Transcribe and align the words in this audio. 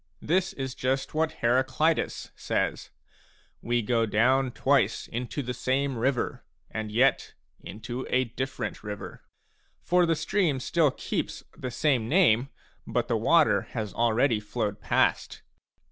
This 0.23 0.53
is 0.53 0.73
just 0.73 1.13
what 1.13 1.31
Heraclitus 1.43 2.25
b 2.25 2.31
says:" 2.35 2.89
We 3.61 3.83
go 3.83 4.07
down 4.07 4.51
twice 4.51 5.05
into 5.05 5.43
the 5.43 5.53
same 5.53 5.95
river, 5.95 6.43
and 6.71 6.91
yet 6.91 7.35
into 7.59 8.07
a 8.09 8.23
different 8.23 8.81
river." 8.83 9.21
For 9.83 10.07
the 10.07 10.15
stream 10.15 10.59
still 10.59 10.89
keeps 10.89 11.43
the 11.55 11.69
same 11.69 12.09
name, 12.09 12.49
but 12.87 13.09
the 13.09 13.15
water 13.15 13.67
bas 13.75 13.93
already 13.93 14.39
flowed 14.39 14.81
past. 14.81 15.43